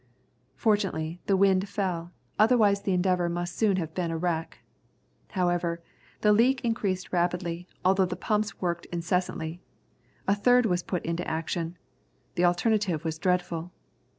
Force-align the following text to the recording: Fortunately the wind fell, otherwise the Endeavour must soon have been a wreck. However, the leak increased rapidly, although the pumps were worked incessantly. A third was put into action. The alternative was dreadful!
Fortunately 0.55 1.19
the 1.27 1.37
wind 1.37 1.69
fell, 1.69 2.11
otherwise 2.39 2.81
the 2.81 2.91
Endeavour 2.91 3.29
must 3.29 3.55
soon 3.55 3.77
have 3.77 3.93
been 3.93 4.09
a 4.09 4.17
wreck. 4.17 4.57
However, 5.33 5.79
the 6.21 6.33
leak 6.33 6.59
increased 6.65 7.13
rapidly, 7.13 7.67
although 7.85 8.07
the 8.07 8.15
pumps 8.15 8.55
were 8.59 8.69
worked 8.69 8.87
incessantly. 8.87 9.61
A 10.27 10.33
third 10.33 10.65
was 10.65 10.81
put 10.81 11.05
into 11.05 11.27
action. 11.27 11.77
The 12.33 12.45
alternative 12.45 13.05
was 13.05 13.19
dreadful! 13.19 13.73